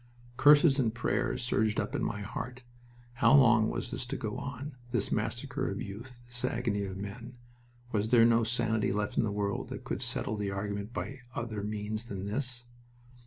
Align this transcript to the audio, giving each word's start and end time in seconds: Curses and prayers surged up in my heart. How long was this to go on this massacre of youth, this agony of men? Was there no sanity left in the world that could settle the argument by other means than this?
Curses 0.35 0.79
and 0.79 0.91
prayers 0.95 1.43
surged 1.43 1.79
up 1.79 1.93
in 1.93 2.03
my 2.03 2.21
heart. 2.23 2.63
How 3.13 3.35
long 3.35 3.69
was 3.69 3.91
this 3.91 4.03
to 4.07 4.17
go 4.17 4.35
on 4.35 4.75
this 4.89 5.11
massacre 5.11 5.69
of 5.69 5.79
youth, 5.79 6.23
this 6.25 6.43
agony 6.43 6.85
of 6.85 6.97
men? 6.97 7.37
Was 7.91 8.09
there 8.09 8.25
no 8.25 8.43
sanity 8.43 8.91
left 8.91 9.15
in 9.15 9.23
the 9.23 9.31
world 9.31 9.69
that 9.69 9.83
could 9.83 10.01
settle 10.01 10.35
the 10.37 10.49
argument 10.49 10.91
by 10.91 11.19
other 11.35 11.61
means 11.61 12.05
than 12.05 12.25
this? 12.25 12.65